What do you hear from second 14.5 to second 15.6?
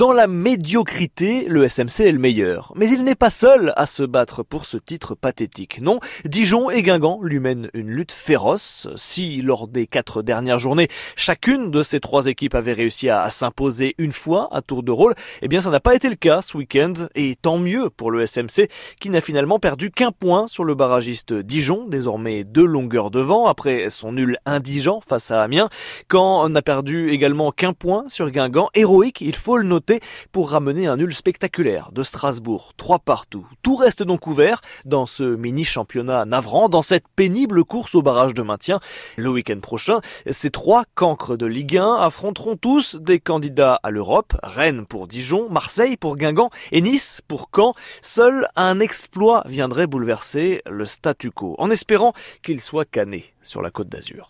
à tour de rôle, eh bien